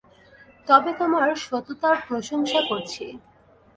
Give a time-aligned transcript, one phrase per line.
[0.67, 3.03] তবে তোমার সততার প্রশংসা করছি।